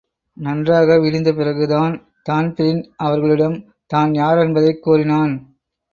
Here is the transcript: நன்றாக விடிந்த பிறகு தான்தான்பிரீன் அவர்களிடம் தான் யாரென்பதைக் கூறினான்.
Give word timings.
நன்றாக 0.37 0.97
விடிந்த 0.97 1.29
பிறகு 1.35 1.67
தான்தான்பிரீன் 1.67 2.81
அவர்களிடம் 2.97 3.57
தான் 3.91 4.11
யாரென்பதைக் 4.13 4.79
கூறினான். 4.79 5.33